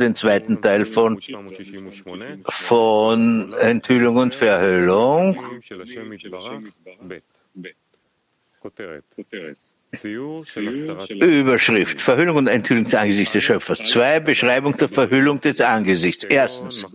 den 0.00 0.16
zweiten 0.16 0.60
Teil 0.60 0.86
von, 0.86 1.20
von 2.48 3.52
Enthüllung 3.54 4.16
und 4.16 4.34
Verhüllung. 4.34 5.38
Überschrift 11.20 12.00
Verhüllung 12.00 12.36
und 12.36 12.46
Enthüllung 12.46 12.84
des 12.84 12.94
Angesichts 12.94 13.32
des 13.32 13.42
Schöpfers. 13.42 13.78
Zwei 13.80 14.20
Beschreibung 14.20 14.76
der 14.76 14.88
Verhüllung 14.88 15.40
des 15.40 15.60
Angesichts. 15.60 16.22
Erstens 16.24 16.86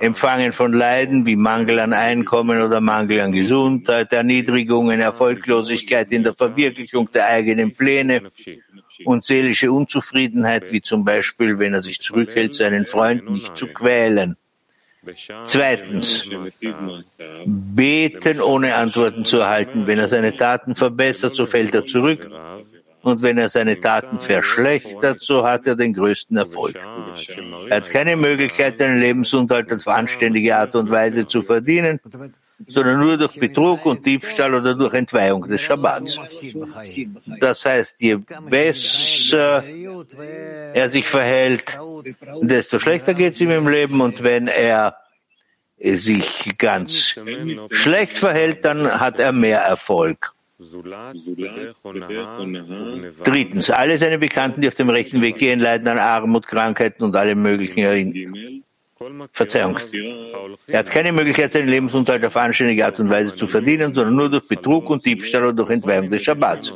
Empfangen 0.00 0.52
von 0.52 0.72
Leiden 0.72 1.26
wie 1.26 1.36
Mangel 1.36 1.78
an 1.80 1.92
Einkommen 1.92 2.62
oder 2.62 2.80
Mangel 2.80 3.20
an 3.20 3.32
Gesundheit, 3.32 4.10
Erniedrigungen, 4.12 5.00
Erfolglosigkeit 5.00 6.10
in 6.12 6.22
der 6.22 6.34
Verwirklichung 6.34 7.10
der 7.12 7.26
eigenen 7.26 7.72
Pläne 7.72 8.22
und 9.04 9.24
seelische 9.24 9.72
Unzufriedenheit, 9.72 10.72
wie 10.72 10.80
zum 10.80 11.04
Beispiel, 11.04 11.58
wenn 11.58 11.74
er 11.74 11.82
sich 11.82 12.00
zurückhält, 12.00 12.54
seinen 12.54 12.86
Freund 12.86 13.30
nicht 13.30 13.56
zu 13.56 13.66
quälen. 13.66 14.36
Zweitens, 15.46 16.24
beten 17.44 18.40
ohne 18.40 18.74
Antworten 18.76 19.24
zu 19.24 19.38
erhalten. 19.38 19.86
Wenn 19.86 19.98
er 19.98 20.08
seine 20.08 20.36
Taten 20.36 20.76
verbessert, 20.76 21.34
so 21.34 21.46
fällt 21.46 21.74
er 21.74 21.86
zurück. 21.86 22.30
Und 23.02 23.20
wenn 23.20 23.36
er 23.36 23.48
seine 23.48 23.80
Taten 23.80 24.20
verschlechtert, 24.20 25.20
so 25.20 25.44
hat 25.44 25.66
er 25.66 25.74
den 25.74 25.92
größten 25.92 26.36
Erfolg. 26.36 26.76
Er 27.68 27.76
hat 27.78 27.90
keine 27.90 28.16
Möglichkeit, 28.16 28.78
seinen 28.78 29.00
Lebensunterhalt 29.00 29.72
auf 29.72 29.88
anständige 29.88 30.56
Art 30.56 30.76
und 30.76 30.88
Weise 30.88 31.26
zu 31.26 31.42
verdienen, 31.42 31.98
sondern 32.68 32.98
nur 32.98 33.16
durch 33.16 33.38
Betrug 33.38 33.86
und 33.86 34.04
Diebstahl 34.04 34.54
oder 34.54 34.74
durch 34.74 34.94
Entweihung 34.94 35.48
des 35.48 35.60
Schabbats. 35.60 36.18
Das 37.40 37.64
heißt, 37.64 38.00
je 38.00 38.18
besser 38.48 39.64
er 40.74 40.90
sich 40.90 41.06
verhält, 41.06 41.78
desto 42.42 42.78
schlechter 42.78 43.14
geht 43.14 43.34
es 43.34 43.40
ihm 43.40 43.50
im 43.50 43.68
Leben 43.68 44.00
und 44.00 44.22
wenn 44.22 44.48
er 44.48 44.96
sich 45.78 46.56
ganz 46.58 47.16
schlecht 47.70 48.18
verhält, 48.18 48.64
dann 48.64 49.00
hat 49.00 49.18
er 49.18 49.32
mehr 49.32 49.60
Erfolg. 49.60 50.32
Drittens, 53.24 53.70
alle 53.70 53.98
seine 53.98 54.18
Bekannten, 54.18 54.60
die 54.60 54.68
auf 54.68 54.74
dem 54.74 54.90
rechten 54.90 55.20
Weg 55.20 55.38
gehen, 55.38 55.58
leiden 55.58 55.88
an 55.88 55.98
Armut, 55.98 56.46
Krankheiten 56.46 57.02
und 57.02 57.16
alle 57.16 57.34
möglichen 57.34 58.61
Verzeihung. 59.32 59.78
Er 60.66 60.78
hat 60.80 60.90
keine 60.90 61.12
Möglichkeit, 61.12 61.52
seinen 61.52 61.68
Lebensunterhalt 61.68 62.24
auf 62.24 62.36
anständige 62.36 62.84
Art 62.84 62.98
und 63.00 63.10
Weise 63.10 63.34
zu 63.34 63.46
verdienen, 63.46 63.94
sondern 63.94 64.16
nur 64.16 64.30
durch 64.30 64.46
Betrug 64.46 64.90
und 64.90 65.04
Diebstahl 65.04 65.42
oder 65.42 65.52
durch 65.52 65.70
Entweihung 65.70 66.10
des 66.10 66.22
Schabbats. 66.22 66.74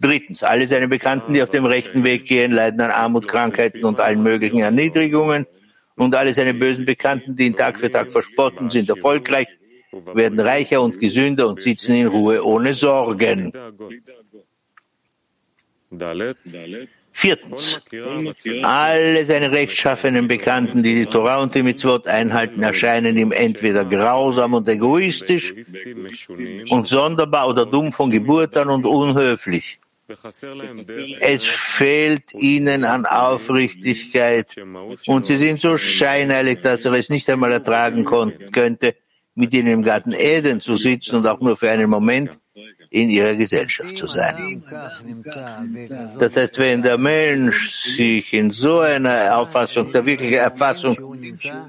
Drittens, 0.00 0.42
alle 0.42 0.66
seine 0.66 0.88
Bekannten, 0.88 1.34
die 1.34 1.42
auf 1.42 1.50
dem 1.50 1.66
rechten 1.66 2.04
Weg 2.04 2.26
gehen, 2.26 2.52
leiden 2.52 2.80
an 2.80 2.90
Armut, 2.90 3.28
Krankheiten 3.28 3.84
und 3.84 4.00
allen 4.00 4.22
möglichen 4.22 4.60
Erniedrigungen. 4.60 5.46
Und 5.96 6.14
alle 6.14 6.34
seine 6.34 6.52
bösen 6.52 6.84
Bekannten, 6.84 7.36
die 7.36 7.46
ihn 7.46 7.56
Tag 7.56 7.80
für 7.80 7.90
Tag 7.90 8.12
verspotten, 8.12 8.68
sind 8.68 8.88
erfolgreich, 8.88 9.48
werden 10.14 10.38
reicher 10.38 10.82
und 10.82 11.00
gesünder 11.00 11.48
und 11.48 11.62
sitzen 11.62 11.94
in 11.94 12.06
Ruhe 12.08 12.44
ohne 12.44 12.74
Sorgen. 12.74 13.52
Viertens, 17.18 17.80
alle 18.62 19.24
seine 19.24 19.50
rechtschaffenen 19.50 20.28
Bekannten, 20.28 20.82
die 20.82 20.94
die 20.94 21.06
Torah 21.06 21.42
und 21.42 21.54
die 21.54 21.62
Mitzvot 21.62 22.06
einhalten, 22.06 22.62
erscheinen 22.62 23.16
ihm 23.16 23.32
entweder 23.32 23.86
grausam 23.86 24.52
und 24.52 24.68
egoistisch 24.68 25.54
und 26.68 26.86
sonderbar 26.86 27.48
oder 27.48 27.64
dumm 27.64 27.90
von 27.90 28.10
Geburt 28.10 28.54
an 28.58 28.68
und 28.68 28.84
unhöflich. 28.84 29.80
Es 31.20 31.46
fehlt 31.46 32.34
ihnen 32.34 32.84
an 32.84 33.06
Aufrichtigkeit 33.06 34.54
und 35.06 35.26
sie 35.26 35.38
sind 35.38 35.58
so 35.58 35.78
scheinheilig, 35.78 36.60
dass 36.60 36.84
er 36.84 36.92
es 36.92 37.08
nicht 37.08 37.30
einmal 37.30 37.50
ertragen 37.50 38.04
könnte, 38.52 38.94
mit 39.34 39.54
ihnen 39.54 39.68
im 39.68 39.82
Garten 39.82 40.12
Eden 40.12 40.60
zu 40.60 40.76
sitzen 40.76 41.16
und 41.16 41.26
auch 41.26 41.40
nur 41.40 41.56
für 41.56 41.70
einen 41.70 41.88
Moment 41.88 42.30
in 42.90 43.10
ihrer 43.10 43.34
Gesellschaft 43.34 43.96
zu 43.96 44.06
sein. 44.06 44.62
Das 46.18 46.36
heißt, 46.36 46.58
wenn 46.58 46.82
der 46.82 46.98
Mensch 46.98 47.70
sich 47.70 48.32
in 48.32 48.50
so 48.50 48.80
einer 48.80 49.36
Auffassung, 49.36 49.92
der 49.92 50.04
wirklichen 50.06 50.34
Erfassung 50.34 50.96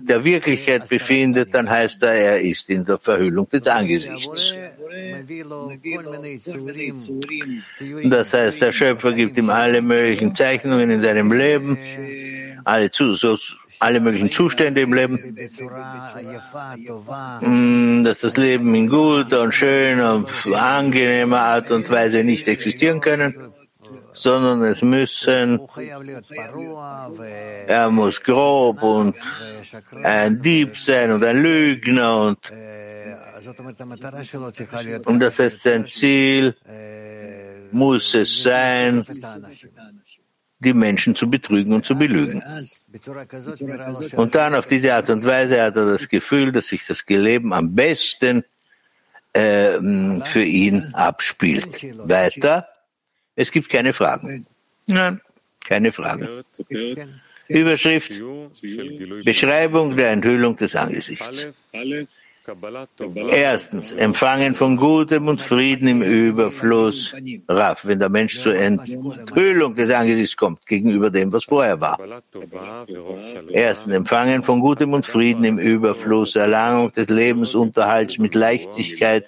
der 0.01 0.23
Wirklichkeit 0.23 0.87
befindet, 0.87 1.53
dann 1.53 1.69
heißt 1.69 2.03
er, 2.03 2.13
er 2.13 2.41
ist 2.41 2.69
in 2.69 2.85
der 2.85 2.99
Verhüllung 2.99 3.49
des 3.49 3.67
Angesichts. 3.67 4.53
Das 8.05 8.33
heißt, 8.33 8.61
der 8.61 8.71
Schöpfer 8.71 9.13
gibt 9.13 9.37
ihm 9.37 9.49
alle 9.49 9.81
möglichen 9.81 10.35
Zeichnungen 10.35 10.89
in 10.89 11.01
seinem 11.01 11.31
Leben, 11.31 11.77
alle 12.63 12.91
zu, 12.91 13.15
so, 13.15 13.37
alle 13.79 13.99
möglichen 13.99 14.31
Zustände 14.31 14.81
im 14.81 14.93
Leben, 14.93 15.15
mm, 17.41 18.03
dass 18.03 18.19
das 18.19 18.37
Leben 18.37 18.73
in 18.73 18.89
guter 18.89 19.41
und 19.41 19.53
schöner 19.53 20.15
und 20.15 20.53
angenehmer 20.53 21.39
Art 21.39 21.71
und 21.71 21.89
Weise 21.89 22.23
nicht 22.23 22.47
existieren 22.47 23.01
können, 23.01 23.51
sondern 24.13 24.63
es 24.63 24.81
müssen, 24.81 25.59
er 27.67 27.89
muss 27.91 28.21
grob 28.23 28.81
und 28.81 29.15
ein 30.03 30.41
Dieb 30.41 30.77
sein 30.77 31.11
und 31.11 31.23
ein 31.23 31.43
Lügner 31.43 32.21
und, 32.23 32.39
und 35.05 35.19
das 35.19 35.39
heißt, 35.39 35.61
sein 35.61 35.87
Ziel 35.87 36.55
muss 37.71 38.13
es 38.15 38.43
sein, 38.43 39.05
die 40.59 40.73
Menschen 40.73 41.15
zu 41.15 41.29
betrügen 41.29 41.73
und 41.73 41.85
zu 41.85 41.95
belügen. 41.95 42.41
Und 44.15 44.35
dann 44.35 44.55
auf 44.55 44.67
diese 44.67 44.93
Art 44.93 45.09
und 45.09 45.23
Weise 45.25 45.61
hat 45.61 45.75
er 45.75 45.85
das 45.85 46.09
Gefühl, 46.09 46.51
dass 46.51 46.67
sich 46.67 46.85
das 46.85 47.03
Leben 47.07 47.53
am 47.53 47.75
besten 47.75 48.43
äh, 49.33 49.79
für 50.25 50.43
ihn 50.43 50.93
abspielt. 50.93 51.83
Weiter, 52.07 52.67
es 53.35 53.51
gibt 53.51 53.69
keine 53.69 53.93
Fragen. 53.93 54.47
Nein, 54.87 55.21
keine 55.63 55.91
Fragen. 55.91 56.43
Überschrift, 57.47 58.11
Beschreibung 59.23 59.95
der 59.95 60.11
Enthüllung 60.11 60.55
des 60.55 60.75
Angesichts. 60.75 61.47
Erstens, 63.29 63.91
Empfangen 63.91 64.55
von 64.55 64.77
Gutem 64.77 65.27
und 65.27 65.41
Frieden 65.41 65.87
im 65.87 66.01
Überfluss. 66.01 67.13
Raff, 67.49 67.85
wenn 67.85 67.99
der 67.99 68.09
Mensch 68.09 68.39
zur 68.39 68.55
Enthüllung 68.55 69.75
des 69.75 69.91
Angesichts 69.91 70.35
kommt, 70.35 70.65
gegenüber 70.65 71.09
dem, 71.09 71.31
was 71.33 71.43
vorher 71.43 71.79
war. 71.81 71.99
Erstens, 73.51 73.93
Empfangen 73.93 74.43
von 74.43 74.61
Gutem 74.61 74.93
und 74.93 75.05
Frieden 75.05 75.43
im 75.43 75.57
Überfluss, 75.57 76.35
Erlangung 76.35 76.91
des 76.93 77.09
Lebensunterhalts 77.09 78.17
mit 78.17 78.33
Leichtigkeit 78.33 79.25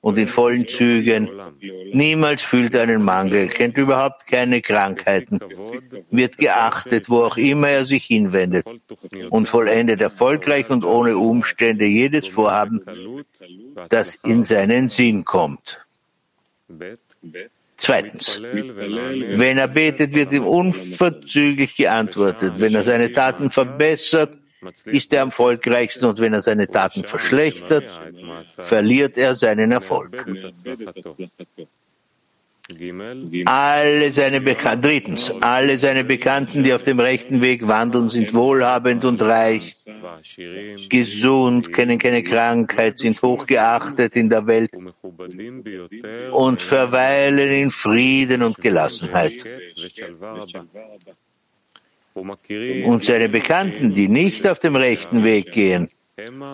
und 0.00 0.18
in 0.18 0.28
vollen 0.28 0.66
Zügen. 0.66 1.28
Niemals 1.92 2.42
fühlt 2.42 2.74
er 2.74 2.82
einen 2.82 3.02
Mangel, 3.02 3.48
kennt 3.48 3.76
überhaupt 3.76 4.26
keine 4.26 4.62
Krankheiten, 4.62 5.40
wird 6.10 6.38
geachtet, 6.38 7.10
wo 7.10 7.24
auch 7.24 7.36
immer 7.36 7.68
er 7.68 7.84
sich 7.84 8.04
hinwendet 8.04 8.66
und 9.30 9.48
vollendet 9.48 10.00
erfolgreich 10.00 10.70
und 10.70 10.84
ohne 10.84 11.16
Umstände 11.16 11.84
jedes 11.84 12.26
Vorhaben, 12.26 12.80
das 13.88 14.14
in 14.24 14.44
seinen 14.44 14.88
Sinn 14.88 15.24
kommt. 15.24 15.84
Zweitens, 17.76 18.40
wenn 18.42 19.58
er 19.58 19.68
betet, 19.68 20.14
wird 20.14 20.32
ihm 20.32 20.46
unverzüglich 20.46 21.76
geantwortet. 21.76 22.54
Wenn 22.58 22.74
er 22.74 22.84
seine 22.84 23.12
Taten 23.12 23.50
verbessert, 23.50 24.39
ist 24.84 25.12
er 25.12 25.22
am 25.22 25.28
erfolgreichsten 25.28 26.04
und 26.04 26.20
wenn 26.20 26.32
er 26.32 26.42
seine 26.42 26.68
Taten 26.68 27.04
verschlechtert, 27.04 27.84
verliert 28.44 29.16
er 29.16 29.34
seinen 29.34 29.72
Erfolg. 29.72 30.26
Alle 33.46 34.12
seine 34.12 34.40
Bekannten, 34.40 34.82
drittens, 34.82 35.32
alle 35.40 35.76
seine 35.78 36.04
Bekannten, 36.04 36.62
die 36.62 36.72
auf 36.72 36.84
dem 36.84 37.00
rechten 37.00 37.40
Weg 37.40 37.66
wandeln, 37.66 38.08
sind 38.08 38.32
wohlhabend 38.32 39.04
und 39.04 39.20
reich, 39.22 39.74
gesund, 40.88 41.72
kennen 41.72 41.98
keine 41.98 42.22
Krankheit, 42.22 42.98
sind 43.00 43.20
hochgeachtet 43.22 44.14
in 44.14 44.28
der 44.28 44.46
Welt 44.46 44.70
und 46.32 46.62
verweilen 46.62 47.50
in 47.50 47.70
Frieden 47.70 48.42
und 48.42 48.56
Gelassenheit. 48.58 49.44
Und 52.14 53.04
seine 53.04 53.28
Bekannten, 53.28 53.94
die 53.94 54.08
nicht 54.08 54.46
auf 54.46 54.58
dem 54.58 54.76
rechten 54.76 55.24
Weg 55.24 55.52
gehen, 55.52 55.88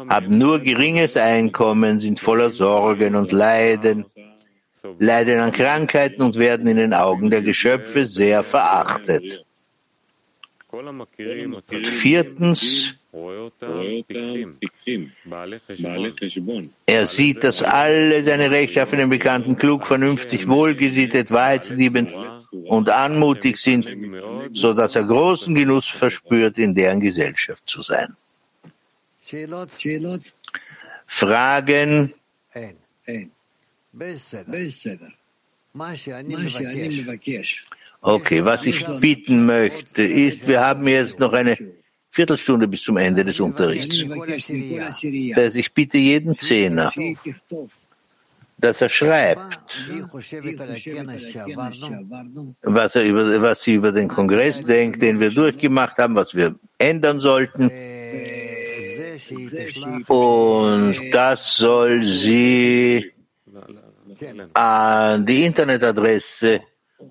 haben 0.09 0.39
nur 0.39 0.61
geringes 0.61 1.17
Einkommen, 1.17 2.01
sind 2.01 2.21
voller 2.21 2.51
Sorgen 2.51 3.15
und 3.15 3.33
Leiden, 3.33 4.05
leiden 4.99 5.41
an 5.41 5.53
Krankheiten 5.53 6.23
und 6.23 6.39
werden 6.39 6.67
in 6.67 6.77
den 6.77 6.95
Augen 6.95 7.31
der 7.31 7.43
Geschöpfe 7.43 8.07
sehr 8.07 8.43
verachtet. 8.43 9.45
Und 10.71 11.87
viertens, 11.87 12.95
Er 16.87 17.07
sieht, 17.07 17.45
dass 17.45 17.63
alle 17.63 18.23
seine 18.23 18.51
rechtschaffenen 18.51 19.09
Bekannten 19.09 19.57
klug, 19.57 19.87
vernünftig, 19.87 20.47
wohlgesittet, 20.47 21.31
wahrheitsliebend 21.31 22.13
und 22.65 22.91
anmutig 22.91 23.57
sind, 23.57 23.87
so 24.53 24.73
dass 24.73 24.97
er 24.97 25.05
großen 25.05 25.55
Genuss 25.55 25.87
verspürt, 25.87 26.59
in 26.59 26.75
deren 26.75 27.01
Gesellschaft 27.01 27.63
zu 27.67 27.83
sein. 27.83 28.15
Fragen? 31.07 32.13
Okay, 38.01 38.45
was 38.45 38.67
ich 38.67 38.87
bitten 39.01 39.47
möchte, 39.47 40.03
ist, 40.03 40.47
wir 40.47 40.61
haben 40.61 40.87
jetzt 40.87 41.19
noch 41.19 41.33
eine 41.33 41.57
Viertelstunde 42.11 42.67
bis 42.69 42.83
zum 42.83 42.97
Ende 42.97 43.25
des 43.25 43.41
Unterrichts. 43.41 44.05
Das 45.35 45.45
heißt, 45.45 45.57
ich 45.57 45.73
bitte 45.73 45.99
jeden 45.99 46.39
Zehner, 46.39 46.93
dass 48.59 48.81
er 48.81 48.89
schreibt, 48.89 49.59
was, 52.63 52.97
er 52.97 53.05
über, 53.05 53.43
was 53.43 53.63
sie 53.63 53.75
über 53.75 53.93
den 53.93 54.09
Kongress 54.09 54.65
denkt, 54.65 55.03
den 55.03 55.21
wir 55.21 55.31
durchgemacht 55.31 55.99
haben, 55.99 56.15
was 56.15 56.35
wir 56.35 56.55
ändern 56.79 57.21
sollten. 57.21 57.71
Und 60.09 60.97
das 61.13 61.57
soll 61.57 62.03
sie 62.05 63.13
an 64.55 65.27
die 65.27 65.45
Internetadresse 65.45 66.63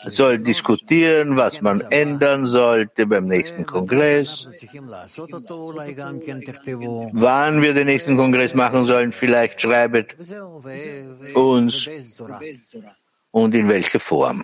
soll 0.08 0.40
diskutieren, 0.40 1.38
was 1.38 1.62
man 1.62 1.82
ändern 1.92 2.48
sollte 2.48 3.06
beim 3.06 3.28
nächsten 3.28 3.68
Kongress. 3.68 4.48
Wann 7.14 7.62
wir 7.62 7.74
den 7.76 7.86
nächsten 7.86 8.18
Kongress 8.18 8.56
machen 8.56 8.86
sollen, 8.86 9.12
vielleicht 9.12 9.62
schreibt 9.62 10.16
uns 11.36 11.88
und 13.32 13.54
in 13.54 13.70
welcher 13.70 14.00
Form. 14.00 14.44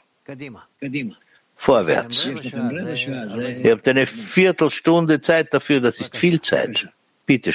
Vorwärts. 1.55 2.25
Ihr 2.27 3.71
habt 3.71 3.87
eine 3.87 4.05
Viertelstunde 4.05 5.21
Zeit 5.21 5.53
dafür, 5.53 5.81
das 5.81 5.99
ist 5.99 6.15
viel 6.15 6.39
Zeit. 6.39 6.87
Bitte 7.25 7.51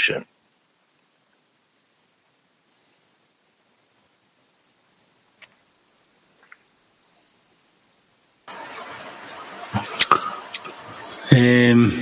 Ähm, 11.45 11.93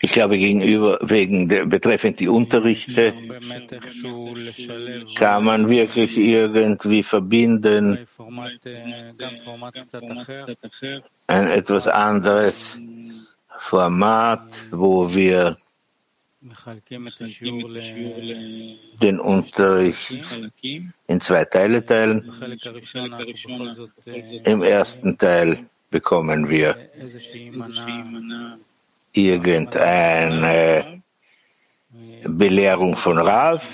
ich 0.00 0.12
glaube, 0.12 0.38
gegenüber, 0.38 0.98
wegen 1.02 1.48
der, 1.48 1.66
betreffend 1.66 2.18
die 2.20 2.28
Unterrichte, 2.28 3.14
kann 5.14 5.44
man 5.44 5.68
wirklich 5.68 6.18
irgendwie 6.18 7.02
verbinden. 7.02 7.98
Ein 11.28 11.46
etwas 11.46 11.86
anderes 11.86 12.76
Format, 13.58 14.42
wo 14.70 15.14
wir 15.14 15.56
den 19.02 19.20
Unterricht 19.20 20.40
in 21.06 21.20
zwei 21.20 21.44
Teile 21.44 21.84
teilen. 21.84 22.32
Im 24.44 24.62
ersten 24.62 25.18
Teil 25.18 25.66
bekommen 25.90 26.48
wir 26.48 26.76
irgendeine 29.12 31.02
Belehrung 32.24 32.96
von 32.96 33.18
Rav 33.18 33.64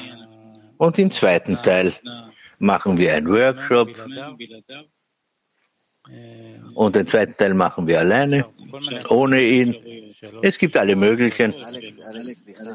und 0.78 0.98
im 0.98 1.10
zweiten 1.12 1.56
Teil 1.56 1.92
machen 2.58 2.96
wir 2.96 3.14
einen 3.14 3.28
Workshop. 3.28 3.90
Und 6.74 6.96
den 6.96 7.06
zweiten 7.06 7.36
Teil 7.36 7.54
machen 7.54 7.86
wir 7.86 8.00
alleine, 8.00 8.46
ohne 9.08 9.42
ihn. 9.42 10.14
Es 10.42 10.58
gibt 10.58 10.76
alle 10.76 10.96
möglichen 10.96 11.54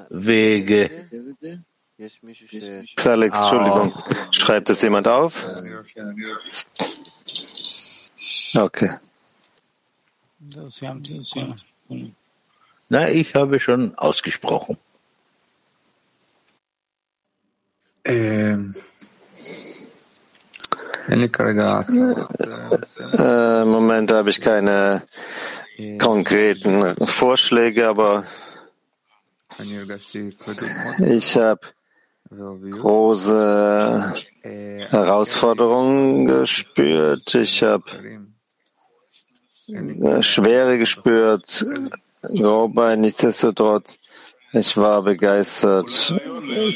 Wege. 0.10 0.90
Alex, 3.06 3.40
Entschuldigung, 3.40 3.94
schreibt 4.32 4.70
es 4.70 4.82
jemand 4.82 5.08
auf? 5.08 5.46
Okay. 8.58 8.90
Na, 12.90 13.10
ich 13.10 13.36
habe 13.36 13.60
schon 13.60 13.98
ausgesprochen. 13.98 14.78
Ähm. 18.06 18.74
Äh, 21.10 21.30
Im 23.62 23.70
Moment 23.70 24.12
habe 24.12 24.30
ich 24.30 24.40
keine 24.40 25.02
konkreten 26.00 26.96
Vorschläge, 27.06 27.88
aber 27.88 28.26
ich 31.00 31.38
habe 31.38 31.62
große 32.30 34.14
Herausforderungen 34.42 36.26
gespürt. 36.26 37.36
Ich 37.36 37.64
habe 37.64 37.84
Schwere 40.22 40.78
gespürt, 40.78 41.66
aber 42.22 42.96
nichtsdestotrotz, 42.96 43.98
ich 44.54 44.78
war 44.78 45.04
begeistert, 45.04 46.16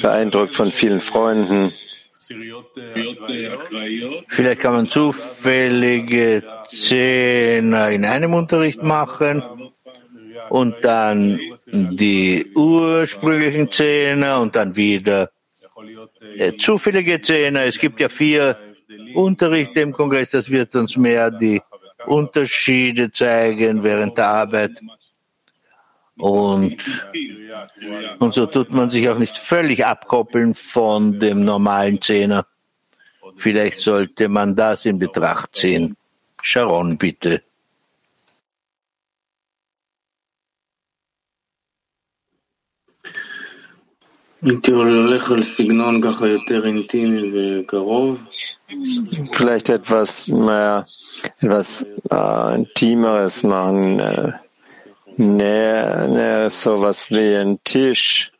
beeindruckt 0.01 0.55
von 0.55 0.71
vielen 0.71 1.01
Freunden. 1.01 1.71
Vielleicht 4.27 4.61
kann 4.61 4.73
man 4.73 4.87
zufällige 4.89 6.43
Zehner 6.69 7.89
in 7.89 8.05
einem 8.05 8.33
Unterricht 8.33 8.81
machen 8.81 9.43
und 10.49 10.75
dann 10.81 11.39
die 11.71 12.45
ursprünglichen 12.55 13.71
Zehner 13.71 14.39
und 14.39 14.55
dann 14.55 14.75
wieder 14.75 15.29
äh, 16.35 16.53
zufällige 16.57 17.21
Zehner. 17.21 17.65
Es 17.65 17.79
gibt 17.79 17.99
ja 17.99 18.09
vier 18.09 18.57
Unterrichte 19.13 19.81
im 19.81 19.93
Kongress, 19.93 20.31
das 20.31 20.49
wird 20.49 20.75
uns 20.75 20.97
mehr 20.97 21.31
die 21.31 21.61
Unterschiede 22.05 23.11
zeigen 23.11 23.83
während 23.83 24.17
der 24.17 24.27
Arbeit. 24.27 24.81
Und, 26.17 26.77
und 28.19 28.33
so 28.33 28.45
tut 28.45 28.71
man 28.71 28.89
sich 28.89 29.09
auch 29.09 29.17
nicht 29.17 29.37
völlig 29.37 29.85
abkoppeln 29.85 30.53
von 30.53 31.19
dem 31.19 31.43
normalen 31.43 32.01
Zehner. 32.01 32.45
Vielleicht 33.37 33.79
sollte 33.79 34.27
man 34.29 34.55
das 34.55 34.85
in 34.85 34.99
Betracht 34.99 35.55
ziehen. 35.55 35.97
Sharon, 36.41 36.97
bitte. 36.97 37.41
Vielleicht 49.31 49.69
etwas 49.69 50.27
mehr, 50.27 50.85
etwas 51.39 51.85
äh, 52.11 52.55
Intimeres 52.55 53.43
machen, 53.43 53.99
äh, 54.01 54.33
näher, 55.17 56.07
näher 56.07 56.49
sowas 56.49 57.09
wie 57.11 57.35
ein 57.35 57.59
Tisch, 57.63 58.31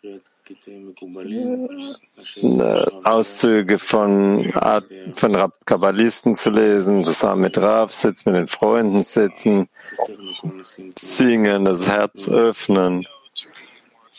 äh, 2.42 2.86
Auszüge 3.04 3.80
von, 3.80 4.54
von 5.14 5.52
Kabbalisten 5.66 6.36
zu 6.36 6.50
lesen, 6.52 7.04
zusammen 7.04 7.42
mit 7.42 7.58
Rav 7.58 7.92
sitzen, 7.92 8.32
mit 8.32 8.40
den 8.40 8.48
Freunden 8.48 9.04
sitzen, 9.04 9.70
singen, 10.98 11.66
das 11.66 11.88
Herz 11.88 12.28
öffnen 12.28 13.06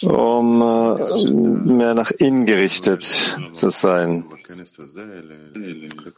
um 0.07 0.63
äh, 0.63 1.31
mehr 1.31 1.95
nach 1.95 2.11
innen 2.13 2.47
gerichtet 2.47 3.03
zu 3.53 3.71
sein. 3.71 4.25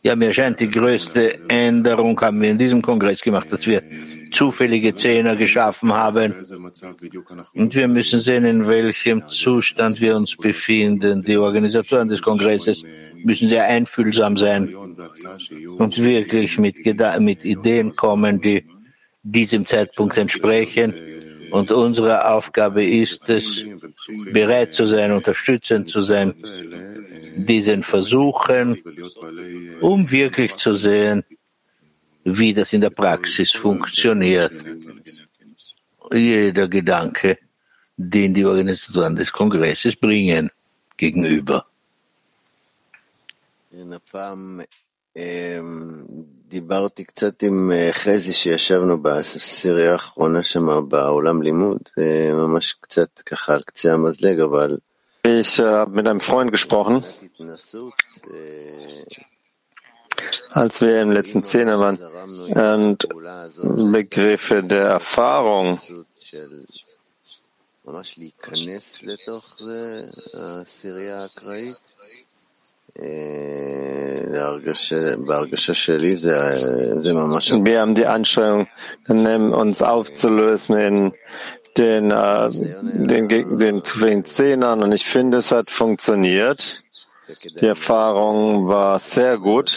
Ja, 0.02 0.16
mir 0.16 0.32
scheint, 0.32 0.60
die 0.60 0.70
größte 0.70 1.48
Änderung 1.48 2.20
haben 2.20 2.40
wir 2.40 2.50
in 2.50 2.58
diesem 2.58 2.82
Kongress 2.82 3.20
gemacht, 3.20 3.52
dass 3.52 3.66
wir 3.66 3.82
zufällige 4.32 4.94
Zehner 4.94 5.36
geschaffen 5.36 5.92
haben. 5.92 6.34
Und 7.54 7.74
wir 7.74 7.88
müssen 7.88 8.20
sehen, 8.20 8.44
in 8.44 8.66
welchem 8.66 9.28
Zustand 9.28 10.00
wir 10.00 10.16
uns 10.16 10.36
befinden. 10.36 11.22
Die 11.22 11.36
Organisatoren 11.36 12.08
des 12.08 12.22
Kongresses 12.22 12.82
müssen 13.24 13.48
sehr 13.48 13.66
einfühlsam 13.66 14.36
sein 14.36 14.74
und 15.78 16.02
wirklich 16.02 16.58
mit, 16.58 16.76
mit 17.20 17.44
Ideen 17.44 17.94
kommen, 17.94 18.40
die 18.40 18.64
diesem 19.22 19.66
Zeitpunkt 19.66 20.16
entsprechen. 20.16 20.94
Und 21.50 21.70
unsere 21.70 22.28
Aufgabe 22.28 22.84
ist 22.84 23.28
es, 23.28 23.64
bereit 24.32 24.74
zu 24.74 24.86
sein, 24.86 25.12
unterstützend 25.12 25.88
zu 25.88 26.02
sein, 26.02 26.34
diesen 27.36 27.82
Versuchen, 27.82 28.82
um 29.80 30.10
wirklich 30.10 30.54
zu 30.54 30.74
sehen, 30.76 31.24
wie 32.24 32.52
das 32.52 32.72
in 32.72 32.80
der 32.80 32.90
Praxis 32.90 33.52
funktioniert. 33.52 34.52
Jeder 36.12 36.68
Gedanke, 36.68 37.38
den 37.96 38.34
die 38.34 38.44
Organisatoren 38.44 39.16
des 39.16 39.32
Kongresses 39.32 39.96
bringen, 39.96 40.50
gegenüber. 40.96 41.66
דיברתי 46.47 47.03
קצת 47.03 47.43
עם 47.43 47.71
חזי 47.91 48.33
שישבנו 48.33 49.01
בסירייה 49.01 49.91
האחרונה 49.91 50.43
שם 50.43 50.89
בעולם 50.89 51.41
לימוד, 51.41 51.79
ממש 52.33 52.73
קצת 52.73 53.19
ככה 53.25 53.53
על 53.53 53.61
קצה 53.61 53.93
המזלג, 53.93 54.39
אבל... 54.39 54.77
Ich 55.27 55.59
habe 55.59 55.91
mit 55.91 56.07
einem 56.07 56.19
Freund 56.19 56.51
gesprochen, 56.51 57.03
als 60.49 60.81
wir 60.81 61.01
im 61.01 61.11
letzten 61.11 61.43
Zehner 61.43 61.79
waren, 61.79 61.97
und 62.55 62.99
Begriffe 63.91 64.63
der 64.63 64.85
Erfahrung 64.99 65.79
wir 77.64 77.80
haben 77.80 77.94
die 77.94 78.06
Anstrengung, 78.06 78.68
uns 79.06 79.82
aufzulösen 79.82 80.76
in 80.76 81.12
den, 81.76 82.10
äh, 82.10 82.48
den, 82.50 83.28
den, 83.28 83.82
den 83.82 84.24
Zehnern 84.24 84.82
und 84.82 84.92
ich 84.92 85.06
finde, 85.06 85.38
es 85.38 85.52
hat 85.52 85.70
funktioniert. 85.70 86.82
Die 87.60 87.66
Erfahrung 87.66 88.68
war 88.68 88.98
sehr 88.98 89.36
gut. 89.36 89.76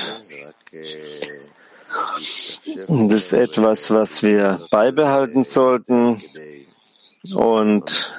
Und 2.87 3.09
das 3.11 3.25
ist 3.25 3.33
etwas, 3.33 3.89
was 3.91 4.23
wir 4.23 4.59
beibehalten 4.69 5.43
sollten 5.43 6.21
und 7.33 8.15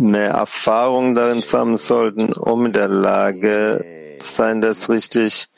mehr 0.00 0.30
Erfahrung 0.30 1.14
darin 1.14 1.42
sammeln 1.42 1.76
sollten, 1.76 2.32
um 2.32 2.66
in 2.66 2.72
der 2.72 2.88
Lage 2.88 3.84
zu 4.18 4.34
sein, 4.34 4.60
das 4.60 4.88
richtig 4.88 5.48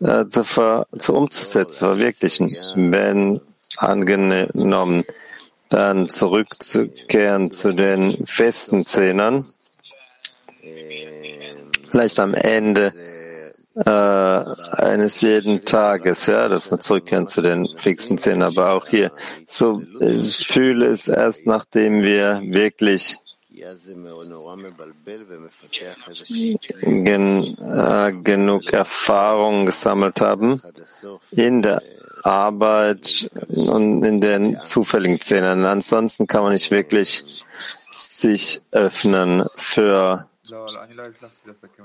äh, 0.00 0.26
zu, 0.26 0.44
ver, 0.44 0.86
zu 0.98 1.14
umzusetzen, 1.14 1.86
verwirklichen. 1.86 2.54
Wenn 2.74 3.40
angenommen, 3.76 5.04
dann 5.70 6.08
zurückzukehren 6.08 7.50
zu 7.50 7.72
den 7.72 8.26
festen 8.26 8.84
Zehnern, 8.84 9.46
vielleicht 11.90 12.18
am 12.18 12.34
Ende 12.34 12.92
äh, 13.74 13.90
eines 13.90 15.20
jeden 15.20 15.64
Tages, 15.64 16.26
ja, 16.26 16.48
dass 16.48 16.70
wir 16.70 16.78
zurückkehren 16.78 17.26
zu 17.26 17.42
den 17.42 17.66
fixen 17.76 18.18
Zehnern, 18.18 18.56
aber 18.56 18.72
auch 18.72 18.86
hier, 18.86 19.10
so, 19.46 19.82
ich 20.00 20.46
fühle 20.46 20.86
es 20.86 21.08
erst, 21.08 21.46
nachdem 21.46 22.02
wir 22.02 22.40
wirklich 22.44 23.18
gen, 26.82 27.56
äh, 27.58 28.12
genug 28.12 28.72
Erfahrung 28.72 29.66
gesammelt 29.66 30.20
haben 30.20 30.62
in 31.30 31.62
der 31.62 31.82
Arbeit 32.22 33.30
und 33.48 34.02
in 34.04 34.20
den 34.20 34.56
zufälligen 34.56 35.20
Szenen. 35.20 35.64
Ansonsten 35.64 36.26
kann 36.26 36.42
man 36.42 36.52
nicht 36.52 36.70
wirklich 36.70 37.24
sich 37.94 38.62
öffnen 38.70 39.44
für, 39.56 40.28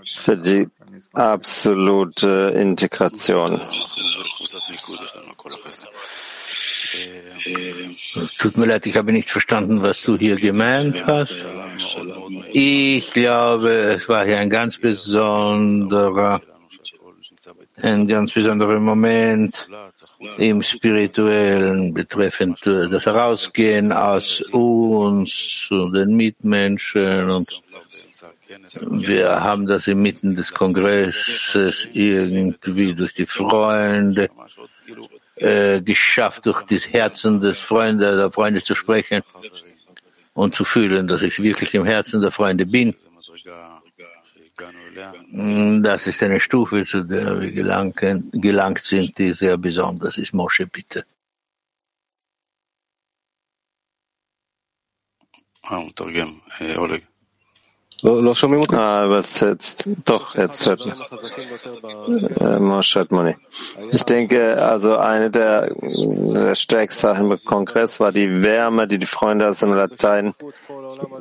für 0.06 0.38
die 0.38 0.70
absolute 1.14 2.54
Integration. 2.56 3.60
Tut 8.38 8.58
mir 8.58 8.66
leid, 8.66 8.86
ich 8.86 8.96
habe 8.96 9.12
nicht 9.12 9.30
verstanden, 9.30 9.82
was 9.82 10.02
du 10.02 10.18
hier 10.18 10.36
gemeint 10.36 11.06
hast. 11.06 11.46
Ich 12.52 13.12
glaube, 13.12 13.70
es 13.70 14.08
war 14.10 14.26
hier 14.26 14.40
ein 14.40 14.50
ganz 14.50 14.78
besonderer, 14.78 16.42
ein 17.82 18.08
ganz 18.08 18.34
besonderer 18.34 18.80
Moment 18.80 19.68
im 20.38 20.62
Spirituellen 20.64 21.94
betreffend 21.94 22.60
das 22.66 23.06
Herausgehen 23.06 23.92
aus 23.92 24.42
uns 24.52 25.68
und 25.70 25.94
den 25.94 26.16
Mitmenschen 26.16 27.30
und 27.30 27.48
wir 28.92 29.44
haben 29.44 29.68
das 29.68 29.88
inmitten 29.88 30.36
des 30.36 30.52
Kongresses 30.52 31.88
irgendwie 31.94 32.96
durch 32.96 33.14
die 33.14 33.28
Freunde 33.28 34.30
äh, 35.40 35.82
geschafft, 35.82 36.46
durch 36.46 36.64
das 36.64 36.88
Herzen 36.88 37.40
des 37.42 37.60
Freunde, 37.60 38.18
der 38.18 38.32
Freunde 38.32 38.62
zu 38.64 38.76
sprechen 38.76 39.22
und 40.34 40.56
zu 40.56 40.66
fühlen, 40.66 41.08
dass 41.08 41.22
ich 41.22 41.42
wirklich 41.42 41.74
im 41.74 41.86
Herzen 41.86 42.22
der 42.22 42.32
Freunde 42.32 42.66
bin. 42.66 42.94
Das 45.84 46.08
ist 46.08 46.22
eine 46.24 46.40
Stufe, 46.40 46.86
zu 46.86 47.04
der 47.04 47.40
wir 47.40 47.52
gelangen, 47.52 48.30
gelangt 48.34 48.84
sind, 48.84 49.18
die 49.18 49.32
sehr 49.32 49.58
besonders 49.58 50.18
ist. 50.18 50.34
Mosche, 50.34 50.68
bitte. 50.68 51.06
Oleg. 56.78 57.08
לא 58.05 58.35
שומעים 58.35 58.61
אותי? 58.61 58.77
übersetzt. 59.07 59.89
Doch, 60.05 60.35
jetzt 60.37 60.67
hört 60.67 60.87
man. 63.13 63.35
Ich 63.93 64.05
denke, 64.05 64.63
also 64.63 64.99
eine 64.99 65.31
der, 65.31 65.75
der 65.75 66.55
stärksten 66.55 67.01
Sachen 67.01 67.31
im 67.31 67.45
Kongress 67.45 68.01
war 68.01 68.13
die 68.13 68.43
Wärme, 68.43 68.87
die 68.87 68.99
die 68.99 69.07
Freunde 69.07 69.49
aus 69.49 69.61
dem 69.61 69.73
Latein, 69.73 70.35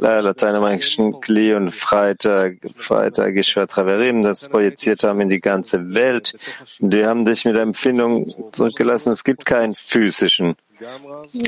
äh, 0.02 0.20
lateinamerikanischen 0.20 1.22
Kli 1.22 1.54
und 1.54 1.74
Freitag, 1.74 2.58
Freitag 2.76 3.34
Geschwär 3.34 3.68
Traverim, 3.68 4.24
das 4.24 4.50
projiziert 4.50 5.04
haben 5.04 5.22
in 5.22 5.30
die 5.30 5.40
ganze 5.40 5.94
Welt. 5.94 6.34
Die 6.80 7.06
haben 7.06 7.24
dich 7.24 7.46
mit 7.46 7.56
der 7.56 7.64
Empfindung 7.64 8.28
zurückgelassen, 8.52 9.14
es 9.14 9.24
gibt 9.24 9.46
keinen 9.46 9.74
physischen 9.76 10.56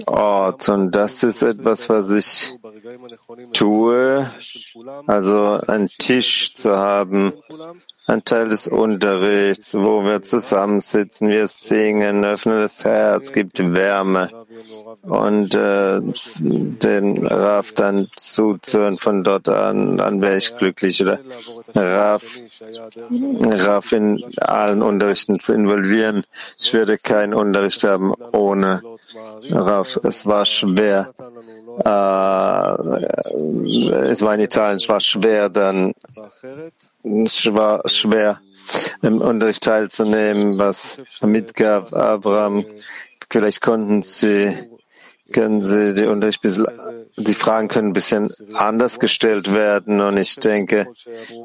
Ort. 0.06 0.68
Und 0.68 0.90
das 0.92 1.22
ist 1.22 1.42
etwas, 1.42 1.88
was 1.88 2.10
ich 2.10 2.58
tue, 3.52 4.30
also 5.06 5.60
einen 5.66 5.88
Tisch 5.88 6.54
zu 6.54 6.76
haben, 6.76 7.32
ein 8.06 8.24
Teil 8.24 8.48
des 8.48 8.66
Unterrichts, 8.66 9.74
wo 9.74 10.04
wir 10.04 10.22
zusammensitzen, 10.22 11.28
wir 11.28 11.46
singen, 11.48 12.24
öffnen 12.24 12.60
das 12.60 12.84
Herz, 12.84 13.32
gibt 13.32 13.58
Wärme 13.74 14.39
und 15.02 15.54
äh, 15.54 16.00
den 16.40 17.26
Raf 17.26 17.72
dann 17.72 18.08
zuzuhören 18.16 18.98
von 18.98 19.24
dort 19.24 19.48
an, 19.48 19.98
dann 19.98 20.20
wäre 20.20 20.38
ich 20.38 20.56
glücklich 20.56 21.00
oder 21.02 21.18
Raf, 21.74 22.22
Raf 23.10 23.92
in 23.92 24.22
allen 24.40 24.82
Unterrichten 24.82 25.38
zu 25.38 25.52
involvieren. 25.52 26.24
Ich 26.58 26.72
würde 26.72 26.98
keinen 26.98 27.34
Unterricht 27.34 27.84
haben 27.84 28.14
ohne 28.32 28.82
Raf. 29.50 29.96
Es 30.04 30.26
war 30.26 30.44
schwer. 30.46 31.12
Äh, 31.84 31.90
es 34.10 34.22
war 34.22 34.34
in 34.34 34.40
Italien, 34.40 34.76
es 34.76 34.88
war 34.88 35.00
schwer, 35.00 35.48
dann 35.48 35.92
es 37.02 37.52
war 37.52 37.88
schwer, 37.88 38.40
im 39.02 39.20
Unterricht 39.20 39.62
teilzunehmen, 39.62 40.58
was 40.58 41.00
mitgab 41.22 41.92
Abraham. 41.92 42.64
Vielleicht 43.30 43.60
konnten 43.60 44.02
sie, 44.02 44.56
können 45.32 45.62
sie 45.62 45.94
die 45.94 46.06
Unterricht 46.06 46.42
bisschen, 46.42 46.66
die 47.16 47.34
Fragen 47.34 47.68
können 47.68 47.88
ein 47.88 47.92
bisschen 47.92 48.28
anders 48.54 48.98
gestellt 48.98 49.54
werden 49.54 50.00
und 50.00 50.16
ich 50.16 50.36
denke, 50.36 50.88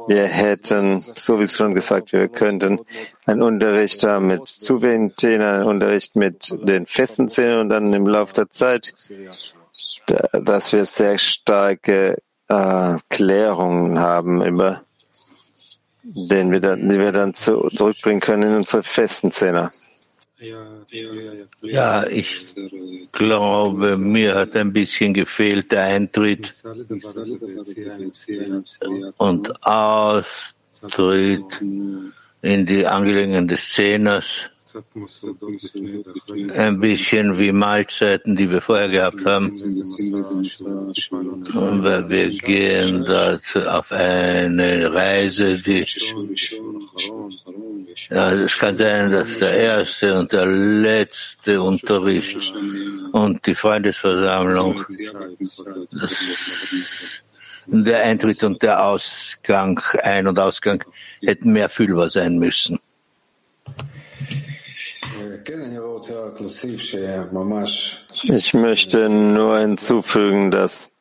wir 0.07 0.25
hätten, 0.25 1.03
so 1.15 1.39
wie 1.39 1.43
es 1.43 1.55
schon 1.55 1.75
gesagt, 1.75 2.11
wir 2.11 2.27
könnten 2.27 2.81
einen 3.25 3.41
Unterricht 3.41 4.03
haben 4.03 4.27
mit 4.27 4.47
zu 4.47 4.81
wenig 4.81 5.15
Themen, 5.15 5.43
einen 5.43 5.65
Unterricht 5.65 6.15
mit 6.15 6.55
den 6.63 6.85
festen 6.85 7.29
Zähnen 7.29 7.59
und 7.59 7.69
dann 7.69 7.93
im 7.93 8.07
Laufe 8.07 8.33
der 8.33 8.49
Zeit 8.49 8.93
dass 10.31 10.73
wir 10.73 10.85
sehr 10.85 11.17
starke 11.17 12.17
äh, 12.47 12.97
Klärungen 13.09 13.99
haben 13.99 14.43
über 14.43 14.81
den 16.03 16.51
wir 16.51 16.59
dann, 16.59 16.87
die 16.87 16.99
wir 16.99 17.11
dann 17.11 17.33
zu, 17.33 17.67
zurückbringen 17.69 18.21
können 18.21 18.43
in 18.43 18.55
unsere 18.57 18.83
festen 18.83 19.31
Zähne. 19.31 19.71
Ja, 21.61 22.07
ich 22.07 22.55
glaube, 23.11 23.97
mir 23.97 24.35
hat 24.35 24.55
ein 24.55 24.73
bisschen 24.73 25.13
gefehlt 25.13 25.71
der 25.71 25.83
Eintritt. 25.83 26.53
Und 29.17 29.65
Austritt 29.65 31.61
in 32.41 32.65
die 32.65 32.85
Angelegenheiten 32.85 33.47
des 33.47 33.69
Zehners 33.71 34.49
ein 36.53 36.79
bisschen 36.79 37.37
wie 37.37 37.51
Mahlzeiten, 37.51 38.35
die 38.35 38.49
wir 38.49 38.61
vorher 38.61 38.89
gehabt 38.89 39.25
haben. 39.25 39.51
Und 41.53 41.83
weil 41.83 42.09
wir 42.09 42.29
gehen 42.29 43.05
dort 43.05 43.55
auf 43.67 43.91
eine 43.91 44.93
Reise, 44.93 45.61
die 45.61 45.85
ja, 48.09 48.31
es 48.33 48.57
kann 48.57 48.77
sein, 48.77 49.11
dass 49.11 49.39
der 49.39 49.53
erste 49.55 50.19
und 50.19 50.31
der 50.31 50.45
letzte 50.45 51.61
Unterricht 51.61 52.53
und 53.13 53.45
die 53.45 53.55
Freundesversammlung, 53.55 54.83
der 57.67 58.03
Eintritt 58.03 58.43
und 58.43 58.61
der 58.61 58.83
Ausgang, 58.83 59.79
Ein- 60.03 60.27
und 60.27 60.37
Ausgang 60.37 60.83
hätten 61.21 61.53
mehr 61.53 61.69
fühlbar 61.69 62.09
sein 62.09 62.37
müssen. 62.37 62.79
Ich 68.23 68.53
möchte 68.53 69.09
nur 69.09 69.59
hinzufügen, 69.59 70.51
dass 70.51 70.91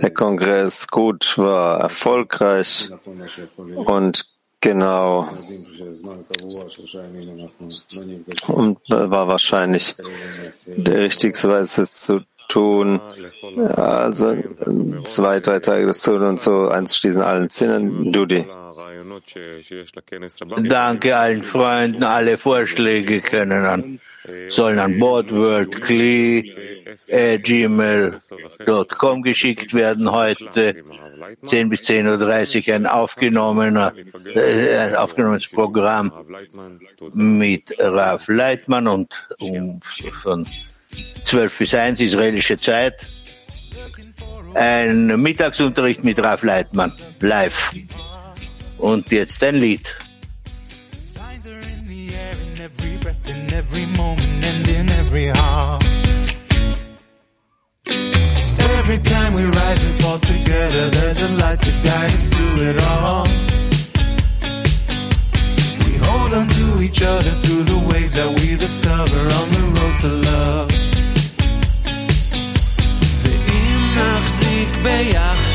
der 0.00 0.10
Kongress 0.10 0.88
gut 0.88 1.38
war, 1.38 1.80
erfolgreich 1.80 2.90
und 3.56 4.26
genau 4.60 5.28
und 8.46 8.78
war 8.88 9.28
wahrscheinlich 9.28 9.94
der 10.66 10.98
richtigste 10.98 11.48
Weise 11.48 11.88
zu 11.88 12.20
tun. 12.52 13.00
Also 13.76 14.36
zwei, 15.04 15.40
drei 15.40 15.58
Tage 15.58 15.86
das 15.86 16.00
tun 16.00 16.22
und 16.22 16.40
so 16.40 16.68
einzuschließen 16.68 17.22
allen 17.22 17.48
Sinnen. 17.48 18.12
Judy. 18.12 18.46
Danke 20.68 21.16
allen 21.16 21.44
Freunden. 21.44 22.02
Alle 22.02 22.38
Vorschläge 22.38 23.20
können 23.20 23.64
an, 23.64 24.00
sollen 24.48 24.78
an 24.78 24.98
boardworldcli, 24.98 26.84
äh, 27.08 27.38
geschickt 29.22 29.74
werden. 29.74 30.10
Heute 30.10 30.76
10 31.44 31.68
bis 31.68 31.82
10.30 31.82 32.68
Uhr 32.68 32.74
ein 32.74 32.86
aufgenommener, 32.86 33.92
äh, 34.34 34.78
ein 34.78 34.96
aufgenommenes 34.96 35.48
Programm 35.48 36.12
mit 37.12 37.74
Raf 37.78 38.28
Leitmann 38.28 38.86
und 38.86 39.28
um, 39.40 39.80
von 40.22 40.46
12 41.24 41.58
bis 41.58 41.74
1 41.74 42.00
israelische 42.00 42.58
Zeit. 42.58 43.06
Ein 44.54 45.06
Mittagsunterricht 45.20 46.04
mit 46.04 46.22
Raf 46.22 46.42
Leitmann 46.42 46.92
live. 47.20 47.72
Und 48.78 49.10
jetzt 49.10 49.42
ein 49.42 49.56
Lied. 49.56 49.94
every 58.92 58.98
time 58.98 59.32
we 59.34 59.44
rise 59.44 59.84
and 59.84 60.02
fall 60.02 60.18
together, 60.18 60.90
there's 60.90 61.22
a 61.22 61.28
light 61.28 61.60
to 61.62 61.70
guide 61.82 62.12
us 62.14 62.28
through 62.28 62.60
it 62.60 62.82
all. 62.82 63.24
We 65.86 65.92
hold 66.06 66.34
on 66.34 66.48
to 66.48 66.82
each 66.82 67.00
other 67.00 67.30
through 67.42 67.64
the 67.64 67.78
ways 67.90 68.12
that 68.14 68.28
we 68.38 68.56
discover 68.56 69.20
on 69.40 69.46
the 69.56 69.80
road 69.80 70.00
to 70.00 70.08
love. 70.30 70.81
נחזיק 74.61 74.77
ביחד 74.83 75.50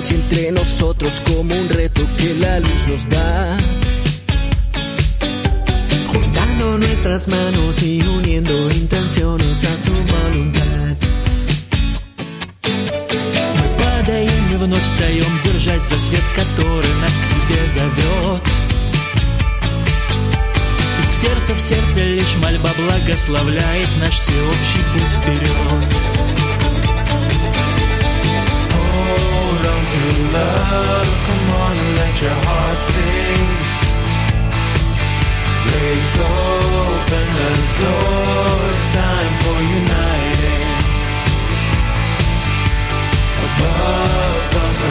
distancia 0.00 0.16
entre 0.16 0.52
nosotros 0.52 1.20
como 1.26 1.54
un 1.54 1.68
reto 1.68 2.02
que 2.16 2.34
la 2.34 2.60
luz 2.60 2.86
nos 2.86 3.08
da. 3.08 3.58
Juntando 6.12 6.78
nuestras 6.78 7.28
manos 7.28 7.82
y 7.82 8.00
uniendo 8.02 8.70
intenciones 8.70 9.64
a 9.64 9.82
su 9.82 9.92
voluntad. 9.92 10.96
Мы 13.58 13.84
падаем 13.84 14.52
и 14.52 14.56
вновь 14.56 14.82
встаем, 14.82 15.40
держась 15.44 15.82
за 15.88 15.98
свет, 15.98 16.24
который 16.34 16.94
нас 16.94 17.12
к 17.12 17.26
себе 17.32 17.66
зовет. 17.74 18.42
И 21.00 21.20
сердце 21.20 21.54
в 21.54 21.60
сердце 21.60 22.00
лишь 22.00 22.36
мольба 22.36 22.70
благословляет 22.78 23.88
наш 24.00 24.14
всеобщий 24.14 24.82
путь 24.92 25.12
вперед. 25.12 26.20
to 29.92 30.02
love. 30.38 31.10
Come 31.26 31.50
on 31.62 31.72
and 31.82 31.92
let 32.00 32.14
your 32.22 32.38
heart 32.46 32.80
sing. 32.80 33.46
Break 35.66 36.10
open 36.30 37.26
the 37.38 37.52
door. 37.82 38.50
It's 38.74 38.88
time 39.00 39.34
for 39.42 39.58
uniting. 39.80 40.68
Above 43.46 44.56
us. 44.64 44.89